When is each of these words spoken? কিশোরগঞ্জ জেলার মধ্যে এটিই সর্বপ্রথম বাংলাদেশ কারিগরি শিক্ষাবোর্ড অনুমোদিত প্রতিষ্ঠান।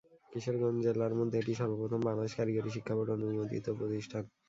কিশোরগঞ্জ 0.31 0.79
জেলার 0.85 1.13
মধ্যে 1.19 1.37
এটিই 1.39 1.59
সর্বপ্রথম 1.59 2.01
বাংলাদেশ 2.07 2.33
কারিগরি 2.39 2.69
শিক্ষাবোর্ড 2.75 3.09
অনুমোদিত 3.17 3.65
প্রতিষ্ঠান। 3.79 4.23